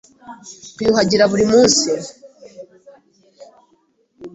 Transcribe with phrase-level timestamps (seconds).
[0.73, 1.89] Twiyuhagira buri munsi.